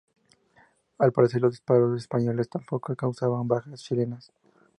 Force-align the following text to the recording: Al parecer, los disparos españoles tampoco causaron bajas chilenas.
Al 0.97 1.11
parecer, 1.13 1.43
los 1.43 1.51
disparos 1.51 1.95
españoles 2.01 2.49
tampoco 2.49 2.95
causaron 2.95 3.47
bajas 3.47 3.83
chilenas. 3.83 4.31